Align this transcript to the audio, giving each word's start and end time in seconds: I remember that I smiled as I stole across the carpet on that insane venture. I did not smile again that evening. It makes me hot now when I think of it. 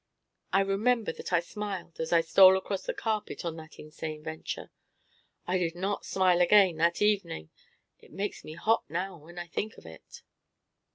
I 0.51 0.61
remember 0.61 1.11
that 1.11 1.31
I 1.31 1.41
smiled 1.41 1.99
as 1.99 2.11
I 2.11 2.21
stole 2.21 2.57
across 2.57 2.87
the 2.87 2.93
carpet 2.95 3.45
on 3.45 3.55
that 3.57 3.77
insane 3.77 4.23
venture. 4.23 4.71
I 5.45 5.59
did 5.59 5.75
not 5.75 6.07
smile 6.07 6.41
again 6.41 6.77
that 6.77 7.03
evening. 7.03 7.51
It 7.99 8.11
makes 8.11 8.43
me 8.43 8.53
hot 8.55 8.83
now 8.89 9.15
when 9.19 9.37
I 9.37 9.45
think 9.45 9.77
of 9.77 9.85
it. 9.85 10.23